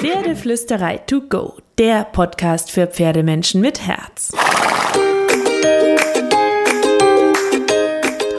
Pferdeflüsterei 0.00 0.98
to 0.98 1.22
go, 1.22 1.54
der 1.76 2.04
Podcast 2.04 2.70
für 2.70 2.86
Pferdemenschen 2.86 3.60
mit 3.60 3.84
Herz. 3.84 4.30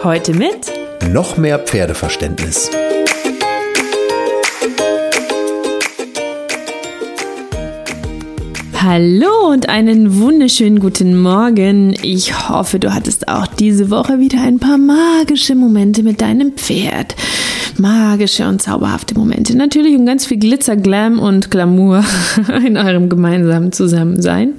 Heute 0.01 0.33
mit 0.33 0.71
noch 1.11 1.35
mehr 1.35 1.59
Pferdeverständnis. 1.59 2.71
Hallo 8.81 9.49
und 9.51 9.67
einen 9.67 10.17
wunderschönen 10.21 10.79
guten 10.79 11.21
Morgen. 11.21 11.93
Ich 12.01 12.47
hoffe, 12.47 12.79
du 12.79 12.93
hattest 12.93 13.27
auch 13.27 13.47
diese 13.47 13.89
Woche 13.89 14.19
wieder 14.19 14.41
ein 14.41 14.59
paar 14.59 14.77
magische 14.77 15.55
Momente 15.55 16.03
mit 16.03 16.21
deinem 16.21 16.53
Pferd. 16.53 17.17
Magische 17.79 18.47
und 18.47 18.61
zauberhafte 18.61 19.15
Momente. 19.15 19.57
Natürlich 19.57 19.95
und 19.95 20.05
ganz 20.05 20.25
viel 20.25 20.37
Glitzer, 20.37 20.75
Glam 20.75 21.19
und 21.19 21.51
Glamour 21.51 22.03
in 22.65 22.77
eurem 22.77 23.09
gemeinsamen 23.09 23.71
Zusammensein. 23.71 24.53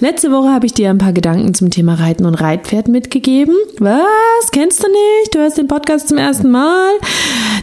Letzte 0.00 0.30
Woche 0.30 0.50
habe 0.50 0.66
ich 0.66 0.74
dir 0.74 0.90
ein 0.90 0.98
paar 0.98 1.12
Gedanken 1.12 1.54
zum 1.54 1.70
Thema 1.70 1.94
Reiten 1.94 2.24
und 2.24 2.34
Reitpferd 2.34 2.88
mitgegeben. 2.88 3.54
Was? 3.78 4.50
Kennst 4.52 4.82
du 4.82 4.86
nicht? 4.88 5.34
Du 5.34 5.40
hörst 5.40 5.58
den 5.58 5.66
Podcast 5.66 6.08
zum 6.08 6.18
ersten 6.18 6.50
Mal? 6.50 6.90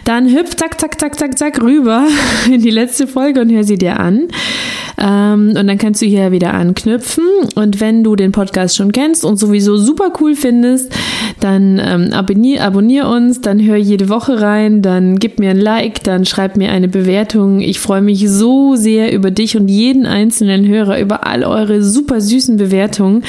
Dann 0.06 0.30
hüpf 0.30 0.56
zack, 0.56 0.80
zack, 0.80 1.00
zack, 1.00 1.20
zack, 1.20 1.38
zack 1.38 1.62
rüber 1.62 2.08
in 2.46 2.62
die 2.62 2.70
letzte 2.70 3.08
Folge 3.08 3.42
und 3.42 3.52
hör 3.52 3.64
sie 3.64 3.78
dir 3.78 4.00
an. 4.00 4.28
Ähm, 5.00 5.56
und 5.60 5.68
dann 5.68 5.80
kannst 5.80 6.02
du 6.04 6.06
hier 6.06 6.32
wieder 6.32 6.54
anknüpfen. 6.54 7.26
Und 7.56 7.80
wenn 7.80 8.04
du 8.04 8.16
den 8.16 8.32
Podcast 8.32 8.76
schon 8.76 8.92
kennst 8.92 9.26
und 9.26 9.38
sowieso 9.38 9.78
super 9.78 10.14
cool 10.22 10.36
findest, 10.36 10.94
dann 11.40 11.82
ähm, 11.84 12.14
abonnier, 12.14 12.64
abonnier 12.64 13.08
uns, 13.08 13.42
dann 13.42 13.60
hör 13.66 13.78
jede 13.78 14.08
Woche 14.08 14.40
rein, 14.40 14.84
dann 14.84 15.18
gib 15.18 15.40
mir 15.40 15.50
ein 15.50 15.60
Like, 15.60 16.04
dann 16.04 16.26
schreib 16.26 16.56
mir 16.56 16.72
eine 16.72 16.88
Bewertung. 16.88 17.60
Ich 17.60 17.80
freue 17.80 18.02
mich 18.02 18.30
so 18.30 18.76
sehr 18.76 19.12
über 19.12 19.32
dich 19.32 19.58
und 19.58 19.68
jeden 19.68 20.06
einzelnen 20.06 20.68
Hörer, 20.68 21.00
über 21.00 21.26
all 21.26 21.44
eure 21.44 21.82
super 21.82 22.22
süßen 22.22 22.58
Bewertungen 22.58 23.24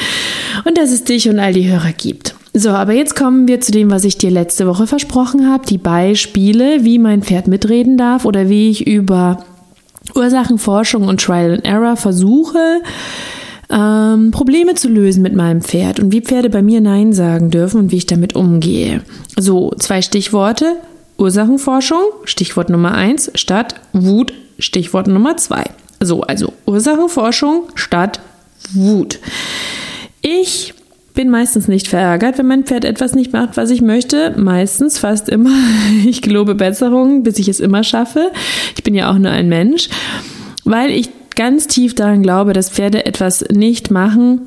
und 0.63 0.77
dass 0.77 0.91
es 0.91 1.03
dich 1.03 1.27
und 1.27 1.39
all 1.39 1.53
die 1.53 1.67
Hörer 1.67 1.91
gibt. 1.97 2.36
So, 2.57 2.71
aber 2.71 2.93
jetzt 2.93 3.15
kommen 3.15 3.47
wir 3.47 3.61
zu 3.61 3.71
dem, 3.71 3.91
was 3.91 4.03
ich 4.03 4.17
dir 4.17 4.31
letzte 4.31 4.65
Woche 4.65 4.87
versprochen 4.87 5.47
habe, 5.47 5.67
die 5.67 5.77
Beispiele, 5.77 6.83
wie 6.83 6.97
mein 6.97 7.21
Pferd 7.21 7.47
mitreden 7.47 7.97
darf 7.97 8.25
oder 8.25 8.49
wie 8.49 8.71
ich 8.71 8.87
über 8.87 9.45
Ursachenforschung 10.15 11.07
und 11.07 11.21
Trial 11.21 11.53
and 11.53 11.65
Error 11.65 11.97
versuche, 11.97 12.81
ähm, 13.69 14.31
Probleme 14.31 14.73
zu 14.73 14.87
lösen 14.87 15.21
mit 15.21 15.35
meinem 15.35 15.61
Pferd 15.61 15.99
und 15.99 16.11
wie 16.11 16.21
Pferde 16.21 16.49
bei 16.49 16.63
mir 16.63 16.81
Nein 16.81 17.13
sagen 17.13 17.51
dürfen 17.51 17.79
und 17.79 17.91
wie 17.91 17.97
ich 17.97 18.07
damit 18.07 18.35
umgehe. 18.35 19.01
So, 19.37 19.71
zwei 19.77 20.01
Stichworte. 20.01 20.77
Ursachenforschung, 21.19 22.01
Stichwort 22.25 22.69
Nummer 22.69 22.93
eins, 22.93 23.31
statt 23.35 23.75
Wut, 23.93 24.33
Stichwort 24.57 25.07
Nummer 25.07 25.37
zwei. 25.37 25.63
So, 25.99 26.21
also 26.21 26.53
Ursachenforschung 26.65 27.69
statt 27.75 28.19
Wut. 28.73 29.19
Ich 30.21 30.73
bin 31.17 31.29
meistens 31.31 31.67
nicht 31.67 31.87
verärgert, 31.87 32.37
wenn 32.37 32.45
mein 32.45 32.63
Pferd 32.63 32.85
etwas 32.85 33.15
nicht 33.15 33.33
macht, 33.33 33.57
was 33.57 33.71
ich 33.71 33.81
möchte. 33.81 34.35
Meistens, 34.37 34.99
fast 34.99 35.27
immer. 35.27 35.49
Ich 36.05 36.21
gelobe 36.21 36.55
Besserung, 36.55 37.23
bis 37.23 37.39
ich 37.39 37.49
es 37.49 37.59
immer 37.59 37.83
schaffe. 37.83 38.31
Ich 38.75 38.83
bin 38.83 38.93
ja 38.93 39.11
auch 39.11 39.17
nur 39.17 39.31
ein 39.31 39.49
Mensch, 39.49 39.89
weil 40.63 40.91
ich 40.91 41.09
ganz 41.35 41.65
tief 41.65 41.95
daran 41.95 42.21
glaube, 42.21 42.53
dass 42.53 42.69
Pferde 42.69 43.05
etwas 43.05 43.43
nicht 43.49 43.89
machen, 43.89 44.41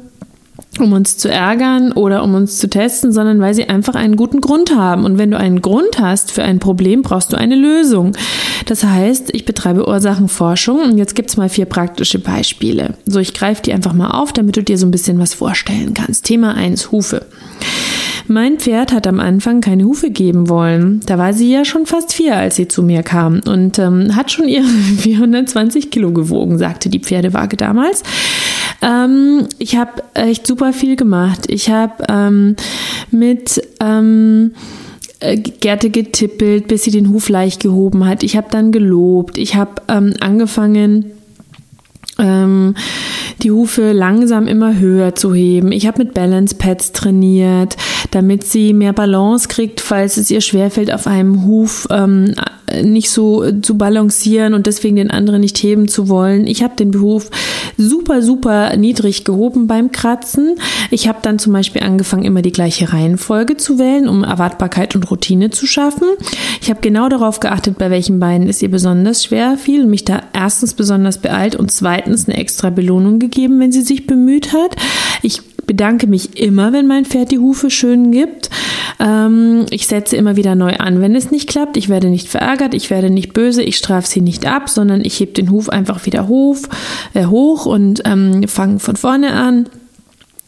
um 0.78 0.92
uns 0.92 1.16
zu 1.16 1.28
ärgern 1.28 1.92
oder 1.92 2.22
um 2.22 2.34
uns 2.34 2.58
zu 2.58 2.70
testen, 2.70 3.12
sondern 3.12 3.40
weil 3.40 3.54
sie 3.54 3.68
einfach 3.68 3.94
einen 3.94 4.16
guten 4.16 4.40
Grund 4.40 4.74
haben. 4.74 5.04
Und 5.04 5.18
wenn 5.18 5.30
du 5.30 5.36
einen 5.36 5.62
Grund 5.62 5.98
hast 5.98 6.30
für 6.30 6.44
ein 6.44 6.60
Problem, 6.60 7.02
brauchst 7.02 7.32
du 7.32 7.36
eine 7.36 7.56
Lösung. 7.56 8.12
Das 8.66 8.84
heißt, 8.84 9.34
ich 9.34 9.44
betreibe 9.44 9.88
Ursachenforschung 9.88 10.80
und 10.82 10.98
jetzt 10.98 11.16
gibt's 11.16 11.36
mal 11.36 11.48
vier 11.48 11.66
praktische 11.66 12.20
Beispiele. 12.20 12.94
So, 13.04 13.18
ich 13.18 13.34
greife 13.34 13.62
die 13.62 13.72
einfach 13.72 13.92
mal 13.92 14.10
auf, 14.10 14.32
damit 14.32 14.56
du 14.56 14.62
dir 14.62 14.78
so 14.78 14.86
ein 14.86 14.92
bisschen 14.92 15.18
was 15.18 15.34
vorstellen 15.34 15.92
kannst. 15.94 16.24
Thema 16.24 16.54
eins: 16.54 16.92
Hufe. 16.92 17.26
Mein 18.28 18.58
Pferd 18.58 18.92
hat 18.92 19.08
am 19.08 19.19
Anfang 19.19 19.60
keine 19.60 19.82
Hufe 19.82 20.10
geben 20.10 20.48
wollen. 20.48 21.00
Da 21.04 21.19
war 21.19 21.32
sie 21.32 21.50
ja 21.50 21.64
schon 21.64 21.84
fast 21.84 22.12
vier, 22.12 22.37
als 22.37 22.54
sie 22.54 22.69
zu 22.69 22.81
mir 22.84 23.02
kam 23.02 23.41
und 23.44 23.81
ähm, 23.81 24.14
hat 24.14 24.31
schon 24.31 24.47
ihre 24.47 24.62
420 24.98 25.91
Kilo 25.91 26.12
gewogen, 26.12 26.56
sagte 26.56 26.91
die 26.91 27.00
Pferdewaage 27.00 27.56
damals. 27.56 28.04
Ähm, 28.82 29.46
ich 29.58 29.76
habe 29.76 30.02
echt 30.14 30.46
super 30.46 30.72
viel 30.72 30.96
gemacht. 30.96 31.46
Ich 31.48 31.70
habe 31.70 32.04
ähm, 32.08 32.56
mit 33.10 33.62
ähm, 33.80 34.52
äh, 35.20 35.36
Gerte 35.36 35.91
getippelt, 35.91 36.68
bis 36.68 36.84
sie 36.84 36.90
den 36.90 37.10
Huf 37.10 37.28
leicht 37.28 37.62
gehoben 37.62 38.06
hat. 38.06 38.22
Ich 38.22 38.36
habe 38.36 38.48
dann 38.50 38.72
gelobt. 38.72 39.38
Ich 39.38 39.54
habe 39.54 39.82
ähm, 39.88 40.14
angefangen, 40.20 41.12
ähm, 42.19 42.74
die 43.42 43.50
Hufe 43.50 43.92
langsam 43.92 44.46
immer 44.46 44.78
höher 44.78 45.14
zu 45.14 45.34
heben. 45.34 45.72
Ich 45.72 45.86
habe 45.86 46.04
mit 46.04 46.14
Balance 46.14 46.54
Pads 46.54 46.92
trainiert, 46.92 47.76
damit 48.10 48.44
sie 48.44 48.72
mehr 48.72 48.92
Balance 48.92 49.48
kriegt, 49.48 49.80
falls 49.80 50.16
es 50.16 50.30
ihr 50.30 50.40
schwerfällt, 50.40 50.92
auf 50.92 51.06
einem 51.06 51.46
Huf 51.46 51.86
ähm, 51.90 52.34
nicht 52.82 53.10
so 53.10 53.50
zu 53.60 53.76
balancieren 53.76 54.54
und 54.54 54.66
deswegen 54.66 54.96
den 54.96 55.10
anderen 55.10 55.40
nicht 55.40 55.58
heben 55.58 55.88
zu 55.88 56.08
wollen. 56.08 56.46
Ich 56.46 56.62
habe 56.62 56.76
den 56.76 56.90
Beruf 56.90 57.30
super, 57.76 58.22
super 58.22 58.76
niedrig 58.76 59.25
gehoben 59.25 59.66
beim 59.66 59.92
Kratzen. 59.92 60.56
Ich 60.91 61.08
habe 61.08 61.19
dann 61.22 61.38
zum 61.38 61.53
Beispiel 61.53 61.82
angefangen, 61.82 62.25
immer 62.25 62.42
die 62.42 62.53
gleiche 62.53 62.92
Reihenfolge 62.92 63.56
zu 63.56 63.78
wählen, 63.78 64.08
um 64.08 64.25
Erwartbarkeit 64.25 64.94
und 64.94 65.10
Routine 65.10 65.50
zu 65.50 65.66
schaffen. 65.66 66.08
Ich 66.60 66.70
habe 66.70 66.81
genau 66.81 67.08
darauf 67.08 67.41
geachtet, 67.41 67.78
bei 67.78 67.91
welchen 67.91 68.20
Beinen 68.20 68.48
es 68.48 68.62
ihr 68.62 68.70
besonders 68.70 69.25
schwer 69.25 69.56
fiel 69.56 69.82
und 69.84 69.91
mich 69.91 70.04
da 70.04 70.22
erstens 70.32 70.75
besonders 70.75 71.19
beeilt 71.19 71.56
und 71.56 71.70
zweitens 71.70 72.28
eine 72.28 72.36
extra 72.36 72.70
Belohnung 72.70 73.19
gegeben, 73.19 73.60
wenn 73.60 73.72
sie 73.72 73.82
sich 73.82 74.06
bemüht 74.06 74.52
hat. 74.52 74.76
Ich 75.22 75.42
bedanke 75.66 76.08
mich 76.08 76.37
immer, 76.37 76.72
wenn 76.72 76.88
mein 76.88 77.04
Pferd 77.04 77.31
die 77.31 77.38
Hufe 77.38 77.70
schön 77.70 78.10
gibt. 78.10 78.50
Ähm, 79.00 79.65
ich 79.71 79.87
setze 79.87 80.16
immer 80.16 80.37
wieder 80.37 80.55
neu 80.55 80.77
an, 80.77 81.00
wenn 81.00 81.16
es 81.16 81.31
nicht 81.31 81.49
klappt. 81.49 81.77
Ich 81.77 81.88
werde 81.88 82.09
nicht 82.09 82.28
verärgert, 82.28 82.75
ich 82.75 82.91
werde 82.91 83.11
nicht 83.11 83.33
böse, 83.33 83.62
ich 83.62 83.77
strafe 83.77 84.06
sie 84.06 84.21
nicht 84.21 84.47
ab, 84.47 84.69
sondern 84.69 85.03
ich 85.03 85.19
hebe 85.19 85.33
den 85.33 85.50
Huf 85.50 85.71
einfach 85.71 86.05
wieder 86.06 86.28
hoch, 86.28 86.59
äh, 87.15 87.27
hoch 87.27 87.66
und 87.66 88.03
ähm, 88.05 88.47
fange 88.47 88.78
von 88.78 88.97
vorne 88.97 89.33
an. 89.33 89.69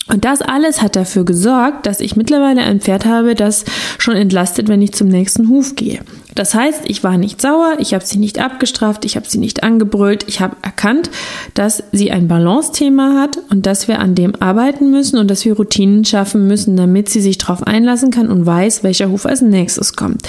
Und 0.08 0.24
das 0.24 0.42
alles 0.42 0.82
hat 0.82 0.96
dafür 0.96 1.24
gesorgt, 1.24 1.86
dass 1.86 2.00
ich 2.00 2.16
mittlerweile 2.16 2.62
ein 2.62 2.80
Pferd 2.80 3.06
habe, 3.06 3.34
das 3.34 3.64
schon 3.98 4.16
entlastet, 4.16 4.68
wenn 4.68 4.82
ich 4.82 4.92
zum 4.92 5.08
nächsten 5.08 5.48
Huf 5.48 5.74
gehe. 5.74 6.00
Das 6.34 6.54
heißt, 6.54 6.82
ich 6.86 7.04
war 7.04 7.18
nicht 7.18 7.40
sauer, 7.40 7.76
ich 7.78 7.94
habe 7.94 8.04
sie 8.04 8.18
nicht 8.18 8.38
abgestraft, 8.38 9.04
ich 9.04 9.16
habe 9.16 9.28
sie 9.28 9.38
nicht 9.38 9.62
angebrüllt, 9.62 10.24
ich 10.28 10.40
habe 10.40 10.56
erkannt, 10.62 11.10
dass 11.54 11.82
sie 11.92 12.10
ein 12.10 12.28
Balance-Thema 12.28 13.20
hat 13.20 13.38
und 13.50 13.66
dass 13.66 13.88
wir 13.88 13.98
an 13.98 14.14
dem 14.14 14.34
arbeiten 14.40 14.90
müssen 14.90 15.18
und 15.18 15.30
dass 15.30 15.44
wir 15.44 15.56
Routinen 15.56 16.04
schaffen 16.04 16.46
müssen, 16.46 16.76
damit 16.76 17.08
sie 17.08 17.20
sich 17.20 17.38
darauf 17.38 17.62
einlassen 17.66 18.10
kann 18.10 18.28
und 18.28 18.46
weiß, 18.46 18.82
welcher 18.82 19.10
Huf 19.10 19.26
als 19.26 19.42
nächstes 19.42 19.94
kommt. 19.94 20.22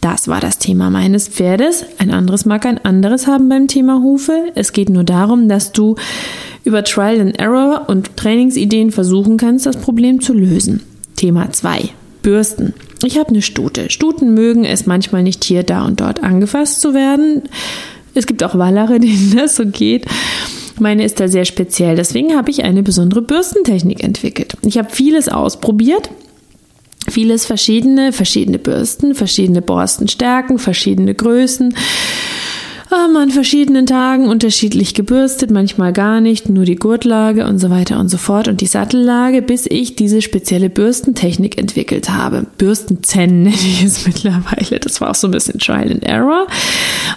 Das 0.00 0.28
war 0.28 0.40
das 0.40 0.58
Thema 0.58 0.90
meines 0.90 1.28
Pferdes. 1.28 1.84
Ein 1.98 2.10
anderes 2.10 2.44
mag 2.44 2.66
ein 2.66 2.84
anderes 2.84 3.26
haben 3.26 3.48
beim 3.48 3.68
Thema 3.68 4.00
Hufe. 4.02 4.50
Es 4.54 4.72
geht 4.72 4.88
nur 4.88 5.04
darum, 5.04 5.48
dass 5.48 5.72
du 5.72 5.96
über 6.64 6.84
Trial 6.84 7.20
and 7.20 7.38
Error 7.38 7.84
und 7.88 8.16
Trainingsideen 8.16 8.90
versuchen 8.90 9.36
kannst, 9.36 9.66
das 9.66 9.76
Problem 9.76 10.20
zu 10.20 10.32
lösen. 10.32 10.82
Thema 11.16 11.50
2. 11.52 11.90
Bürsten. 12.22 12.74
Ich 13.04 13.18
habe 13.18 13.30
eine 13.30 13.42
Stute. 13.42 13.90
Stuten 13.90 14.34
mögen 14.34 14.64
es 14.64 14.86
manchmal 14.86 15.22
nicht 15.22 15.44
hier, 15.44 15.62
da 15.62 15.84
und 15.84 16.00
dort 16.00 16.22
angefasst 16.22 16.80
zu 16.80 16.94
werden. 16.94 17.42
Es 18.14 18.26
gibt 18.26 18.42
auch 18.44 18.56
Wallere, 18.56 19.00
denen 19.00 19.34
das 19.36 19.56
so 19.56 19.66
geht. 19.66 20.06
Meine 20.78 21.04
ist 21.04 21.20
da 21.20 21.28
sehr 21.28 21.44
speziell. 21.44 21.96
Deswegen 21.96 22.36
habe 22.36 22.50
ich 22.50 22.64
eine 22.64 22.82
besondere 22.82 23.22
Bürstentechnik 23.22 24.02
entwickelt. 24.02 24.56
Ich 24.62 24.78
habe 24.78 24.90
vieles 24.90 25.28
ausprobiert. 25.28 26.10
Vieles 27.08 27.46
verschiedene, 27.46 28.12
verschiedene 28.12 28.60
Bürsten, 28.60 29.16
verschiedene 29.16 29.60
Borstenstärken, 29.60 30.58
verschiedene 30.58 31.14
Größen 31.14 31.74
haben 32.92 33.16
an 33.16 33.30
verschiedenen 33.30 33.86
Tagen 33.86 34.28
unterschiedlich 34.28 34.94
gebürstet, 34.94 35.50
manchmal 35.50 35.92
gar 35.92 36.20
nicht, 36.20 36.48
nur 36.48 36.64
die 36.64 36.76
Gurtlage 36.76 37.46
und 37.46 37.58
so 37.58 37.70
weiter 37.70 37.98
und 37.98 38.08
so 38.08 38.18
fort 38.18 38.48
und 38.48 38.60
die 38.60 38.66
Sattellage, 38.66 39.42
bis 39.42 39.66
ich 39.66 39.96
diese 39.96 40.22
spezielle 40.22 40.70
Bürstentechnik 40.70 41.58
entwickelt 41.58 42.10
habe. 42.10 42.46
Bürstenzen 42.58 43.42
nenne 43.42 43.54
ich 43.54 43.82
es 43.82 44.06
mittlerweile. 44.06 44.78
Das 44.78 45.00
war 45.00 45.10
auch 45.10 45.14
so 45.14 45.28
ein 45.28 45.32
bisschen 45.32 45.58
Trial 45.58 45.90
and 45.90 46.04
Error, 46.04 46.46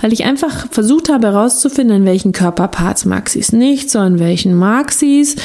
weil 0.01 0.13
ich 0.13 0.25
einfach 0.25 0.68
versucht 0.72 1.10
habe 1.10 1.27
herauszufinden, 1.27 1.98
in 1.98 2.06
welchen 2.06 2.31
Körperparts 2.31 3.06
mag 3.06 3.30
sie 3.30 3.39
es 3.39 3.51
nicht, 3.51 3.92
so 3.92 4.00
in 4.00 4.19
welchen 4.19 4.56
mag 4.56 4.92
sie 4.92 5.22
es. 5.22 5.36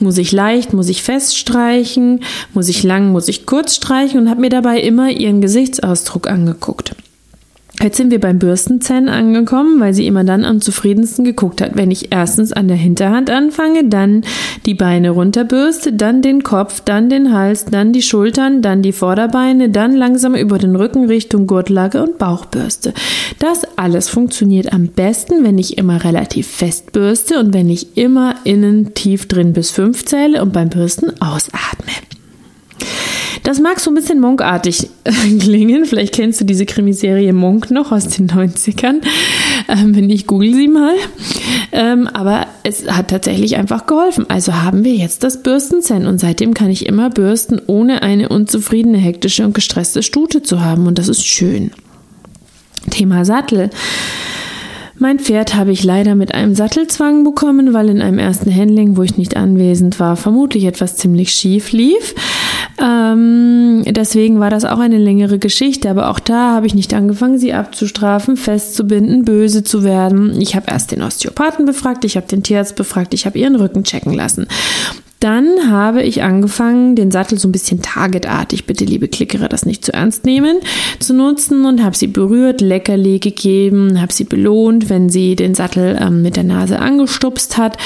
Muss 0.00 0.18
ich 0.18 0.32
leicht, 0.32 0.72
muss 0.72 0.88
ich 0.88 1.02
fest 1.02 1.36
streichen, 1.36 2.20
muss 2.54 2.68
ich 2.68 2.82
lang, 2.82 3.12
muss 3.12 3.28
ich 3.28 3.46
kurz 3.46 3.76
streichen 3.76 4.20
und 4.20 4.30
habe 4.30 4.40
mir 4.40 4.50
dabei 4.50 4.80
immer 4.80 5.10
ihren 5.10 5.40
Gesichtsausdruck 5.40 6.28
angeguckt. 6.28 6.91
Jetzt 7.82 7.96
sind 7.96 8.12
wir 8.12 8.20
beim 8.20 8.38
Bürstenzähnen 8.38 9.08
angekommen, 9.08 9.80
weil 9.80 9.92
sie 9.92 10.06
immer 10.06 10.22
dann 10.22 10.44
am 10.44 10.60
zufriedensten 10.60 11.24
geguckt 11.24 11.60
hat, 11.60 11.74
wenn 11.74 11.90
ich 11.90 12.12
erstens 12.12 12.52
an 12.52 12.68
der 12.68 12.76
Hinterhand 12.76 13.28
anfange, 13.28 13.88
dann 13.88 14.22
die 14.66 14.74
Beine 14.74 15.10
runterbürste, 15.10 15.92
dann 15.92 16.22
den 16.22 16.44
Kopf, 16.44 16.80
dann 16.80 17.10
den 17.10 17.32
Hals, 17.32 17.64
dann 17.64 17.92
die 17.92 18.02
Schultern, 18.02 18.62
dann 18.62 18.82
die 18.82 18.92
Vorderbeine, 18.92 19.68
dann 19.68 19.96
langsam 19.96 20.36
über 20.36 20.58
den 20.58 20.76
Rücken 20.76 21.06
Richtung 21.06 21.48
Gurtlage 21.48 22.00
und 22.00 22.18
Bauchbürste. 22.18 22.94
Das 23.40 23.62
alles 23.76 24.08
funktioniert 24.08 24.72
am 24.72 24.86
besten, 24.86 25.42
wenn 25.42 25.58
ich 25.58 25.76
immer 25.76 26.04
relativ 26.04 26.46
fest 26.46 26.92
bürste 26.92 27.40
und 27.40 27.52
wenn 27.52 27.68
ich 27.68 27.96
immer 27.96 28.36
innen 28.44 28.94
tief 28.94 29.26
drin 29.26 29.52
bis 29.52 29.72
fünf 29.72 30.04
zähle 30.04 30.40
und 30.40 30.52
beim 30.52 30.68
Bürsten 30.68 31.20
ausatme. 31.20 31.92
Das 33.42 33.58
mag 33.58 33.80
so 33.80 33.90
ein 33.90 33.94
bisschen 33.94 34.20
monkartig 34.20 34.88
klingen. 35.40 35.84
Vielleicht 35.84 36.14
kennst 36.14 36.40
du 36.40 36.44
diese 36.44 36.64
Krimiserie 36.64 37.32
Monk 37.32 37.70
noch 37.70 37.90
aus 37.90 38.08
den 38.08 38.28
90ern. 38.28 39.02
Ähm, 39.68 39.94
wenn 39.96 40.06
nicht, 40.06 40.26
google 40.26 40.54
sie 40.54 40.68
mal. 40.68 40.94
Ähm, 41.72 42.06
aber 42.06 42.46
es 42.62 42.88
hat 42.88 43.08
tatsächlich 43.08 43.56
einfach 43.56 43.86
geholfen. 43.86 44.26
Also 44.28 44.54
haben 44.62 44.84
wir 44.84 44.94
jetzt 44.94 45.24
das 45.24 45.42
Bürstenzen 45.42 46.06
und 46.06 46.18
seitdem 46.18 46.54
kann 46.54 46.70
ich 46.70 46.86
immer 46.86 47.10
bürsten, 47.10 47.60
ohne 47.66 48.02
eine 48.02 48.28
unzufriedene, 48.28 48.98
hektische 48.98 49.44
und 49.44 49.54
gestresste 49.54 50.02
Stute 50.02 50.42
zu 50.42 50.60
haben. 50.60 50.86
Und 50.86 50.98
das 50.98 51.08
ist 51.08 51.26
schön. 51.26 51.72
Thema 52.90 53.24
Sattel. 53.24 53.70
Mein 54.98 55.18
Pferd 55.18 55.56
habe 55.56 55.72
ich 55.72 55.82
leider 55.82 56.14
mit 56.14 56.32
einem 56.32 56.54
Sattelzwang 56.54 57.24
bekommen, 57.24 57.72
weil 57.72 57.88
in 57.88 58.00
einem 58.00 58.20
ersten 58.20 58.54
Handling, 58.54 58.96
wo 58.96 59.02
ich 59.02 59.16
nicht 59.16 59.36
anwesend 59.36 59.98
war, 59.98 60.16
vermutlich 60.16 60.64
etwas 60.64 60.96
ziemlich 60.96 61.32
schief 61.32 61.72
lief. 61.72 62.14
Ähm, 62.82 63.84
deswegen 63.86 64.40
war 64.40 64.50
das 64.50 64.64
auch 64.64 64.80
eine 64.80 64.98
längere 64.98 65.38
Geschichte, 65.38 65.88
aber 65.88 66.10
auch 66.10 66.18
da 66.18 66.52
habe 66.52 66.66
ich 66.66 66.74
nicht 66.74 66.92
angefangen, 66.94 67.38
sie 67.38 67.52
abzustrafen, 67.52 68.36
festzubinden, 68.36 69.24
böse 69.24 69.62
zu 69.62 69.84
werden. 69.84 70.40
Ich 70.40 70.56
habe 70.56 70.66
erst 70.68 70.90
den 70.90 71.02
Osteopathen 71.02 71.64
befragt, 71.64 72.04
ich 72.04 72.16
habe 72.16 72.26
den 72.26 72.42
Tierarzt 72.42 72.74
befragt, 72.74 73.14
ich 73.14 73.24
habe 73.24 73.38
ihren 73.38 73.54
Rücken 73.54 73.84
checken 73.84 74.12
lassen. 74.12 74.48
Dann 75.22 75.70
habe 75.70 76.02
ich 76.02 76.24
angefangen, 76.24 76.96
den 76.96 77.12
Sattel 77.12 77.38
so 77.38 77.46
ein 77.46 77.52
bisschen 77.52 77.80
targetartig, 77.80 78.66
bitte 78.66 78.84
liebe 78.84 79.06
Klickerer, 79.06 79.48
das 79.48 79.64
nicht 79.64 79.84
zu 79.84 79.92
ernst 79.92 80.24
nehmen, 80.24 80.56
zu 80.98 81.14
nutzen 81.14 81.64
und 81.64 81.80
habe 81.80 81.96
sie 81.96 82.08
berührt, 82.08 82.60
Leckerli 82.60 83.20
gegeben, 83.20 84.00
habe 84.00 84.12
sie 84.12 84.24
belohnt, 84.24 84.90
wenn 84.90 85.10
sie 85.10 85.36
den 85.36 85.54
Sattel 85.54 85.96
ähm, 86.00 86.22
mit 86.22 86.34
der 86.34 86.42
Nase 86.42 86.80
angestupst 86.80 87.56
hat. 87.56 87.76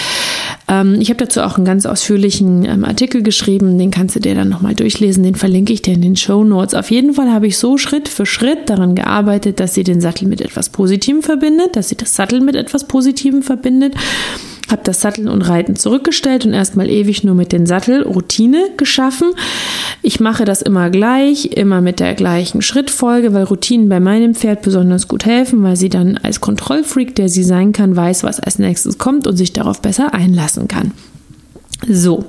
Ähm, 0.69 0.99
ich 1.01 1.11
habe 1.11 1.19
dazu 1.19 1.43
auch 1.43 1.57
einen 1.57 1.65
ganz 1.65 1.87
ausführlichen 1.87 2.65
ähm, 2.65 2.85
Artikel 2.85 3.23
geschrieben, 3.23 3.79
den 3.79 3.91
kannst 3.91 4.17
du 4.17 4.21
dir 4.21 4.35
dann 4.35 4.49
nochmal 4.49 4.75
durchlesen, 4.75 5.23
den 5.23 5.35
verlinke 5.35 5.73
ich 5.73 5.83
dir 5.83 5.95
in 5.95 6.03
den 6.03 6.17
Show 6.17 6.45
Notes. 6.45 6.75
Auf 6.75 6.91
jeden 6.91 7.15
Fall 7.15 7.33
habe 7.33 7.47
ich 7.47 7.59
so 7.59 7.79
Schritt 7.79 8.09
für 8.09 8.27
Schritt 8.27 8.69
daran 8.69 8.95
gearbeitet, 8.95 9.61
dass 9.61 9.75
sie 9.75 9.85
den 9.85 10.01
Sattel 10.01 10.29
mit 10.29 10.41
etwas 10.41 10.71
Positivem 10.71 11.23
verbindet, 11.23 11.77
dass 11.77 11.89
sie 11.89 11.97
das 11.97 12.15
Sattel 12.15 12.41
mit 12.41 12.57
etwas 12.57 12.87
Positivem 12.89 13.43
verbindet 13.43 13.95
habe 14.71 14.83
das 14.85 15.01
Satteln 15.01 15.29
und 15.29 15.43
Reiten 15.43 15.77
zurückgestellt 15.77 16.45
und 16.45 16.53
erstmal 16.53 16.91
ewig 16.91 17.25
nur 17.25 17.35
mit 17.35 17.53
den 17.53 17.67
Sattel 17.67 18.03
Routine 18.03 18.71
geschaffen. 18.77 19.33
Ich 20.03 20.21
mache 20.21 20.45
das 20.45 20.63
immer 20.63 20.91
gleich, 20.91 21.47
immer 21.53 21.81
mit 21.81 22.01
der 22.01 22.15
gleichen 22.15 22.63
Schrittfolge, 22.63 23.33
weil 23.33 23.45
Routinen 23.45 23.89
bei 23.89 24.01
meinem 24.01 24.35
Pferd 24.35 24.63
besonders 24.63 25.09
gut 25.09 25.25
helfen, 25.25 25.63
weil 25.63 25.77
sie 25.77 25.89
dann 25.89 26.19
als 26.19 26.41
Kontrollfreak, 26.41 27.15
der 27.15 27.29
sie 27.29 27.45
sein 27.45 27.73
kann, 27.73 27.95
weiß, 27.95 28.25
was 28.25 28.41
als 28.41 28.59
nächstes 28.59 28.99
kommt 28.99 29.27
und 29.27 29.37
sich 29.37 29.53
darauf 29.53 29.81
besser 29.81 30.15
einlassen 30.15 30.69
kann. 30.69 30.93
So. 31.89 32.25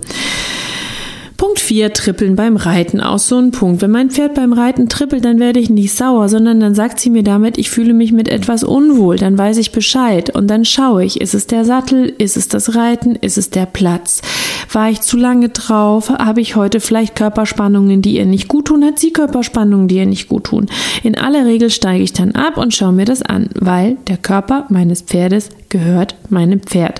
Punkt 1.38 1.60
4, 1.60 1.94
Trippeln 1.94 2.36
beim 2.36 2.58
Reiten. 2.58 3.00
Auch 3.00 3.20
so 3.20 3.38
ein 3.38 3.52
Punkt. 3.52 3.84
Wenn 3.84 3.92
mein 3.92 4.10
Pferd 4.10 4.34
beim 4.34 4.54
Reiten 4.54 4.90
trippelt, 4.90 5.24
dann 5.24 5.40
werde 5.40 5.60
ich 5.60 5.70
nicht 5.70 5.94
sauer, 5.94 6.30
sondern 6.30 6.60
dann 6.60 6.74
sagt 6.74 7.00
sie 7.00 7.12
mir 7.12 7.22
damit, 7.22 7.60
ich 7.60 7.70
fühle 7.70 7.94
mich 7.94 8.12
mit 8.12 8.28
etwas 8.28 8.64
unwohl. 8.64 9.18
Dann 9.18 9.38
weiß 9.38 9.58
ich 9.58 9.72
Bescheid 9.72 10.36
und 10.36 10.48
dann 10.48 10.66
schaue 10.66 11.06
ich, 11.06 11.22
ist 11.22 11.36
es 11.36 11.46
der 11.46 11.64
Sattel, 11.64 12.12
ist 12.18 12.38
es 12.38 12.48
das 12.48 12.74
Reiten, 12.74 13.16
ist 13.16 13.38
es 13.38 13.52
der 13.52 13.68
Platz? 13.68 14.24
War 14.72 14.90
ich 14.90 15.02
zu 15.02 15.16
lange 15.16 15.50
drauf? 15.50 16.10
Habe 16.10 16.42
ich 16.42 16.56
heute 16.56 16.80
vielleicht 16.80 17.16
Körperspannungen, 17.16 18.02
die 18.02 18.16
ihr 18.16 18.26
nicht 18.26 18.48
gut 18.48 18.66
tun? 18.66 18.84
Hat 18.84 18.98
sie 18.98 19.14
Körperspannungen, 19.14 19.88
die 19.88 19.98
ihr 19.98 20.08
nicht 20.08 20.30
gut 20.30 20.46
tun? 20.46 20.66
In 21.04 21.16
aller 21.16 21.46
Regel 21.46 21.70
steige 21.70 22.04
ich 22.04 22.14
dann 22.14 22.32
ab 22.32 22.58
und 22.58 22.74
schaue 22.74 22.94
mir 22.94 23.06
das 23.06 23.22
an, 23.22 23.50
weil 23.54 23.98
der 24.08 24.18
Körper 24.18 24.66
meines 24.70 25.04
Pferdes 25.04 25.50
gehört 25.70 26.16
meinem 26.30 26.62
Pferd 26.62 27.00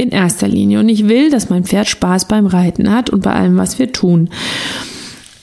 in 0.00 0.10
erster 0.10 0.48
Linie. 0.48 0.80
Und 0.80 0.88
ich 0.88 1.08
will, 1.08 1.30
dass 1.30 1.50
mein 1.50 1.64
Pferd 1.64 1.88
Spaß 1.88 2.26
beim 2.26 2.46
Reiten 2.46 2.90
hat 2.90 3.10
und 3.10 3.22
bei 3.22 3.32
allem, 3.32 3.56
was 3.56 3.78
wir 3.78 3.92
tun. 3.92 4.30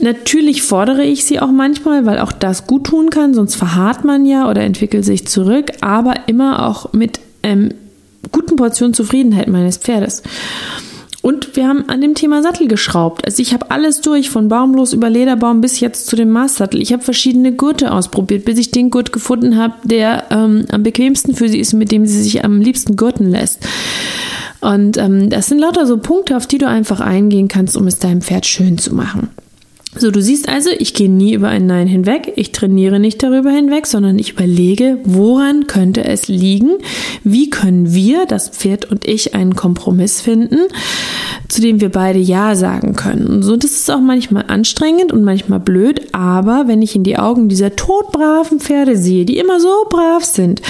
Natürlich 0.00 0.62
fordere 0.62 1.04
ich 1.04 1.24
sie 1.24 1.40
auch 1.40 1.50
manchmal, 1.50 2.06
weil 2.06 2.18
auch 2.18 2.32
das 2.32 2.66
gut 2.66 2.84
tun 2.84 3.10
kann, 3.10 3.34
sonst 3.34 3.56
verharrt 3.56 4.04
man 4.04 4.26
ja 4.26 4.48
oder 4.48 4.62
entwickelt 4.62 5.04
sich 5.04 5.26
zurück, 5.26 5.72
aber 5.80 6.14
immer 6.28 6.66
auch 6.66 6.92
mit 6.92 7.18
ähm, 7.42 7.70
guten 8.30 8.56
Portionen 8.56 8.94
Zufriedenheit 8.94 9.48
meines 9.48 9.76
Pferdes. 9.76 10.22
Und 11.20 11.56
wir 11.56 11.66
haben 11.66 11.88
an 11.88 12.00
dem 12.00 12.14
Thema 12.14 12.42
Sattel 12.42 12.68
geschraubt. 12.68 13.24
Also 13.26 13.42
ich 13.42 13.52
habe 13.52 13.72
alles 13.72 14.00
durch, 14.00 14.30
von 14.30 14.48
Baumlos 14.48 14.92
über 14.92 15.10
Lederbaum 15.10 15.60
bis 15.60 15.80
jetzt 15.80 16.06
zu 16.06 16.14
dem 16.14 16.30
Maßsattel. 16.30 16.80
Ich 16.80 16.92
habe 16.92 17.02
verschiedene 17.02 17.52
Gurte 17.52 17.92
ausprobiert, 17.92 18.44
bis 18.44 18.56
ich 18.56 18.70
den 18.70 18.90
Gurt 18.90 19.12
gefunden 19.12 19.56
habe, 19.56 19.74
der 19.82 20.26
ähm, 20.30 20.66
am 20.70 20.84
bequemsten 20.84 21.34
für 21.34 21.48
sie 21.48 21.58
ist, 21.58 21.72
mit 21.72 21.90
dem 21.90 22.06
sie 22.06 22.22
sich 22.22 22.44
am 22.44 22.60
liebsten 22.60 22.94
gurten 22.94 23.28
lässt. 23.28 23.66
Und 24.60 24.96
ähm, 24.98 25.30
das 25.30 25.46
sind 25.46 25.58
lauter 25.58 25.86
so 25.86 25.98
Punkte, 25.98 26.36
auf 26.36 26.46
die 26.46 26.58
du 26.58 26.66
einfach 26.66 27.00
eingehen 27.00 27.48
kannst, 27.48 27.76
um 27.76 27.86
es 27.86 27.98
deinem 27.98 28.22
Pferd 28.22 28.46
schön 28.46 28.78
zu 28.78 28.94
machen. 28.94 29.30
So, 29.96 30.10
du 30.10 30.20
siehst 30.20 30.48
also, 30.48 30.68
ich 30.78 30.92
gehe 30.92 31.08
nie 31.08 31.32
über 31.32 31.48
ein 31.48 31.66
Nein 31.66 31.88
hinweg, 31.88 32.34
ich 32.36 32.52
trainiere 32.52 33.00
nicht 33.00 33.22
darüber 33.22 33.50
hinweg, 33.50 33.86
sondern 33.86 34.18
ich 34.18 34.32
überlege, 34.32 34.98
woran 35.04 35.66
könnte 35.66 36.04
es 36.04 36.28
liegen, 36.28 36.72
wie 37.24 37.48
können 37.48 37.94
wir, 37.94 38.26
das 38.26 38.50
Pferd 38.50 38.90
und 38.90 39.08
ich, 39.08 39.34
einen 39.34 39.56
Kompromiss 39.56 40.20
finden, 40.20 40.58
zu 41.48 41.62
dem 41.62 41.80
wir 41.80 41.88
beide 41.88 42.18
Ja 42.18 42.54
sagen 42.54 42.96
können. 42.96 43.26
Und 43.26 43.42
so, 43.42 43.56
das 43.56 43.72
ist 43.72 43.90
auch 43.90 44.00
manchmal 44.00 44.44
anstrengend 44.48 45.10
und 45.10 45.24
manchmal 45.24 45.58
blöd, 45.58 46.02
aber 46.12 46.68
wenn 46.68 46.82
ich 46.82 46.94
in 46.94 47.02
die 47.02 47.18
Augen 47.18 47.48
dieser 47.48 47.74
todbraven 47.74 48.60
Pferde 48.60 48.96
sehe, 48.96 49.24
die 49.24 49.38
immer 49.38 49.58
so 49.58 49.86
brav 49.88 50.22
sind, 50.22 50.60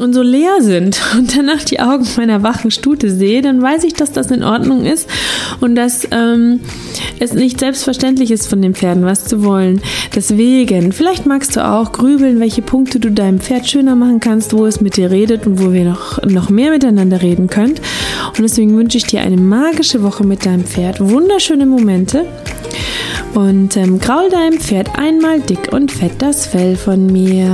und 0.00 0.12
so 0.12 0.22
leer 0.22 0.60
sind 0.60 1.00
und 1.18 1.36
danach 1.36 1.62
die 1.62 1.80
Augen 1.80 2.06
meiner 2.16 2.42
wachen 2.42 2.70
Stute 2.70 3.10
sehe, 3.10 3.42
dann 3.42 3.62
weiß 3.62 3.84
ich, 3.84 3.94
dass 3.94 4.12
das 4.12 4.30
in 4.30 4.42
Ordnung 4.42 4.84
ist 4.84 5.08
und 5.60 5.74
dass 5.74 6.08
ähm, 6.10 6.60
es 7.20 7.32
nicht 7.32 7.60
selbstverständlich 7.60 8.30
ist, 8.30 8.46
von 8.48 8.60
den 8.60 8.74
Pferden 8.74 9.04
was 9.04 9.24
zu 9.24 9.44
wollen. 9.44 9.80
Deswegen, 10.14 10.92
vielleicht 10.92 11.26
magst 11.26 11.56
du 11.56 11.64
auch 11.64 11.92
grübeln, 11.92 12.40
welche 12.40 12.62
Punkte 12.62 12.98
du 12.98 13.10
deinem 13.10 13.40
Pferd 13.40 13.68
schöner 13.68 13.94
machen 13.94 14.20
kannst, 14.20 14.52
wo 14.52 14.66
es 14.66 14.80
mit 14.80 14.96
dir 14.96 15.10
redet 15.10 15.46
und 15.46 15.60
wo 15.60 15.72
wir 15.72 15.84
noch, 15.84 16.22
noch 16.24 16.50
mehr 16.50 16.70
miteinander 16.70 17.22
reden 17.22 17.48
könnt. 17.48 17.80
Und 18.28 18.42
deswegen 18.42 18.76
wünsche 18.76 18.98
ich 18.98 19.04
dir 19.04 19.20
eine 19.20 19.36
magische 19.36 20.02
Woche 20.02 20.24
mit 20.24 20.44
deinem 20.44 20.64
Pferd, 20.64 21.00
wunderschöne 21.00 21.66
Momente 21.66 22.26
und 23.34 23.76
ähm, 23.76 23.98
kraul 24.00 24.28
deinem 24.30 24.58
Pferd 24.58 24.98
einmal 24.98 25.40
dick 25.40 25.72
und 25.72 25.90
fett 25.92 26.14
das 26.18 26.46
Fell 26.46 26.76
von 26.76 27.06
mir. 27.06 27.52